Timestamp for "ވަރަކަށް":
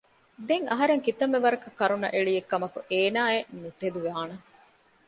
1.45-1.77